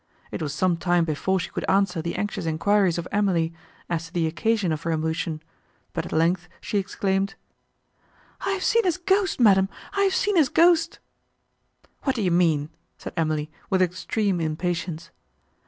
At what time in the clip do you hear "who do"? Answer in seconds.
12.05-12.23